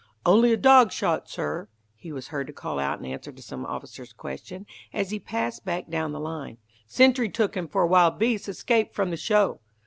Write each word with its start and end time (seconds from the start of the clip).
"Only 0.25 0.51
a 0.51 0.57
dog 0.57 0.91
shot, 0.91 1.29
sir," 1.29 1.69
he 1.95 2.11
was 2.11 2.29
heard 2.29 2.47
to 2.47 2.53
call 2.53 2.79
out 2.79 2.97
in 2.97 3.05
answer 3.05 3.31
to 3.31 3.39
some 3.43 3.67
officer's 3.67 4.13
question, 4.13 4.65
as 4.91 5.11
he 5.11 5.19
passed 5.19 5.63
back 5.63 5.89
down 5.91 6.11
the 6.11 6.19
line. 6.19 6.57
"Sentry 6.87 7.29
took 7.29 7.53
him 7.55 7.67
for 7.67 7.83
a 7.83 7.87
wild 7.87 8.17
beast 8.17 8.49
escaped 8.49 8.95
from 8.95 9.11
the 9.11 9.15
show." 9.17 9.59